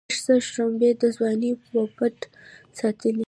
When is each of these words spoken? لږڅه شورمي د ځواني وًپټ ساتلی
لږڅه 0.09 0.33
شورمي 0.49 0.89
د 1.01 1.03
ځواني 1.15 1.51
وًپټ 1.73 2.17
ساتلی 2.77 3.19